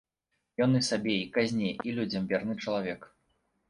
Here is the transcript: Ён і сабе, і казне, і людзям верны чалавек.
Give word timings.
Ён 0.65 0.71
і 0.79 0.81
сабе, 0.87 1.13
і 1.19 1.29
казне, 1.37 1.71
і 1.87 1.97
людзям 2.01 2.29
верны 2.35 2.61
чалавек. 2.63 3.01